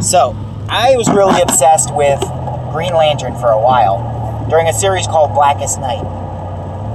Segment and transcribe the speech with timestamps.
[0.00, 0.36] So,
[0.68, 2.20] I was really obsessed with
[2.72, 6.02] Green Lantern for a while during a series called Blackest Night.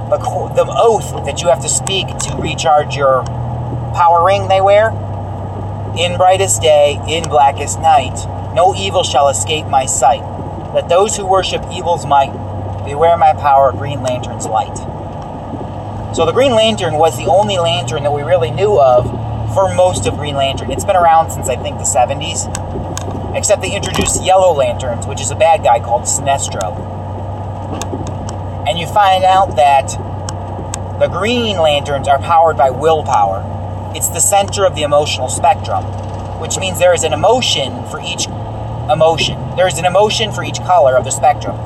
[0.08, 3.24] The, oath that you have to speak to recharge your
[3.94, 4.90] power ring they wear
[5.98, 8.14] in brightest day, in blackest night,
[8.54, 10.22] no evil shall escape my sight.
[10.72, 12.32] Let those who worship evil's might
[12.86, 14.76] beware my power, Green Lantern's light.
[16.14, 19.04] So the Green Lantern was the only lantern that we really knew of
[19.54, 20.70] for most of Green Lantern.
[20.70, 22.48] It's been around since I think the 70s,
[23.34, 26.76] except they introduced Yellow Lanterns, which is a bad guy called Sinestro.
[28.68, 29.88] And you find out that
[31.00, 33.42] the Green Lanterns are powered by willpower.
[33.94, 35.82] It's the center of the emotional spectrum,
[36.40, 38.26] which means there is an emotion for each
[38.90, 39.38] emotion.
[39.56, 41.56] There is an emotion for each color of the spectrum,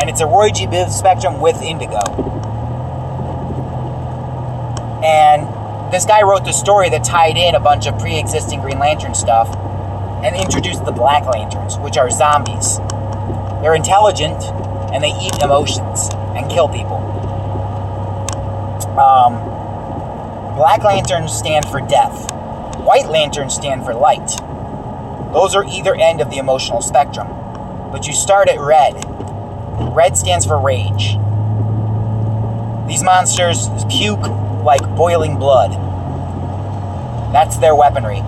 [0.00, 0.66] and it's a Roy G.
[0.66, 2.00] Biv spectrum with indigo.
[5.04, 9.14] And this guy wrote the story that tied in a bunch of pre-existing Green Lantern
[9.14, 9.48] stuff
[10.24, 12.78] and introduced the Black Lanterns, which are zombies.
[13.62, 14.42] They're intelligent
[14.92, 16.96] and they eat emotions and kill people.
[18.98, 19.58] Um,
[20.56, 22.32] Black lanterns stand for death.
[22.80, 24.28] White lanterns stand for light.
[25.32, 27.28] Those are either end of the emotional spectrum.
[27.92, 28.94] But you start at red.
[29.94, 31.16] Red stands for rage.
[32.88, 34.26] These monsters puke
[34.64, 35.72] like boiling blood.
[37.32, 38.22] That's their weaponry.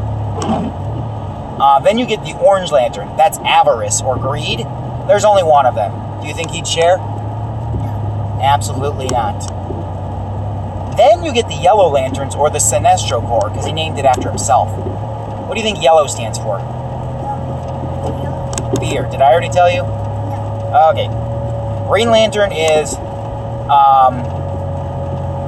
[1.60, 3.14] Uh, then you get the orange lantern.
[3.18, 4.60] That's avarice or greed.
[5.06, 5.92] There's only one of them.
[6.22, 6.96] Do you think he'd share?
[8.40, 9.40] Absolutely not.
[10.96, 14.28] Then you get the yellow lanterns or the Sinestro Corps because he named it after
[14.28, 14.68] himself.
[15.46, 16.58] What do you think yellow stands for?
[18.80, 19.06] Beer.
[19.10, 19.82] Did I already tell you?
[19.82, 21.08] Okay.
[21.88, 22.94] Green Lantern is
[23.68, 24.22] um,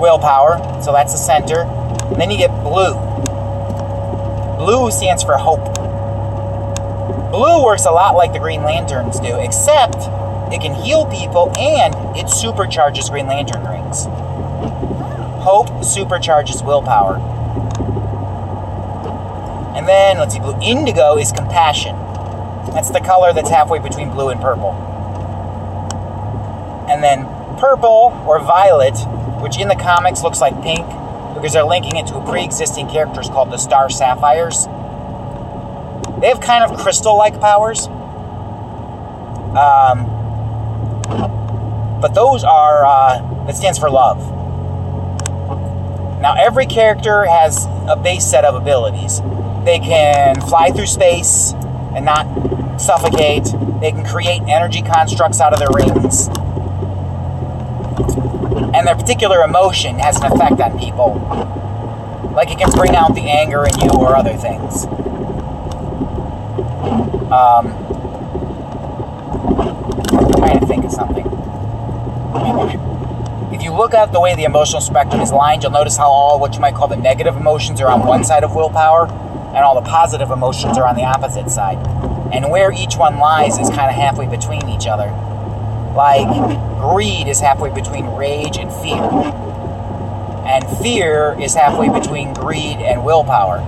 [0.01, 1.63] willpower, so that's the center.
[1.63, 2.95] And then you get blue.
[4.59, 5.61] Blue stands for hope.
[7.33, 9.97] Blue works a lot like the Green Lanterns do, except
[10.53, 14.05] it can heal people and it supercharges Green Lantern rings.
[15.43, 17.17] Hope supercharges willpower.
[19.75, 20.61] And then, let's see, blue.
[20.61, 21.97] Indigo is compassion.
[22.75, 24.73] That's the color that's halfway between blue and purple.
[26.91, 27.25] And then
[27.59, 28.99] purple or violet,
[29.41, 30.87] which in the comics looks like pink
[31.35, 34.67] because they're linking it to a pre existing characters called the Star Sapphires.
[36.23, 37.89] They have kind of crystal like powers.
[39.59, 40.07] Um,
[42.01, 44.19] but those are, uh, that stands for love.
[46.21, 49.21] Now, every character has a base set of abilities.
[49.65, 51.55] They can fly through space
[51.97, 53.47] and not suffocate.
[53.81, 56.29] They can create energy constructs out of their rings.
[58.75, 61.19] And their particular emotion has an effect on people.
[62.33, 64.87] Like it can bring out the anger in you or other things.
[67.33, 67.73] Um,
[70.13, 71.25] I'm trying to think of something.
[73.55, 76.39] If you look at the way the emotional spectrum is lined, you'll notice how all
[76.39, 79.75] what you might call the negative emotions are on one side of willpower, and all
[79.81, 81.79] the positive emotions are on the opposite side.
[82.35, 85.11] And where each one lies is kind of halfway between each other.
[85.97, 86.29] Like,
[86.81, 89.01] greed is halfway between rage and fear.
[90.45, 93.61] And fear is halfway between greed and willpower.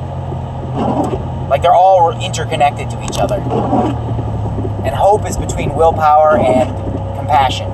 [1.49, 3.37] Like, they're all interconnected to each other.
[4.85, 6.69] And hope is between willpower and
[7.19, 7.71] compassion.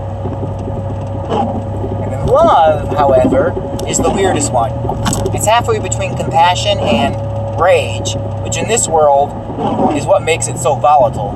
[2.02, 3.52] And then love, however,
[3.88, 4.72] is the weirdest one.
[5.34, 7.16] It's halfway between compassion and
[7.60, 8.14] rage,
[8.44, 9.30] which in this world
[9.96, 11.32] is what makes it so volatile.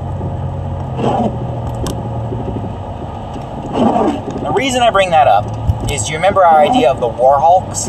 [4.42, 7.38] The reason I bring that up is do you remember our idea of the War
[7.40, 7.88] Hulks?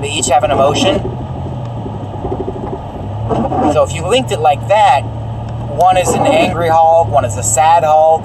[0.00, 1.11] They each have an emotion.
[3.82, 7.42] So if you linked it like that, one is an angry Hulk, one is a
[7.42, 8.22] sad Hulk.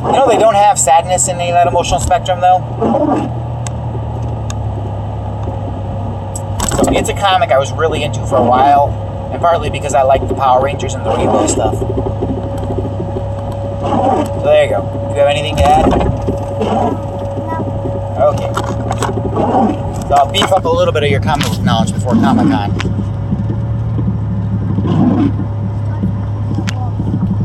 [0.00, 2.60] You know they don't have sadness in any of that emotional spectrum though?
[6.82, 8.88] So it's a comic I was really into for a while,
[9.30, 11.74] and partly because I like the Power Rangers and the Rainbow stuff.
[11.74, 11.84] So
[14.42, 14.80] there you go.
[15.10, 15.92] Do you have anything to add?
[18.22, 18.50] Okay.
[20.08, 23.03] So I'll beef up a little bit of your comic knowledge before Comic Con.